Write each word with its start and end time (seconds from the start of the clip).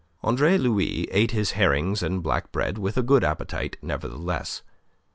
Andre 0.23 0.57
Louis 0.57 1.07
ate 1.11 1.29
his 1.29 1.51
herrings 1.51 2.01
and 2.01 2.23
black 2.23 2.51
bread 2.51 2.79
with 2.79 2.97
a 2.97 3.03
good 3.03 3.23
appetite 3.23 3.77
nevertheless. 3.83 4.63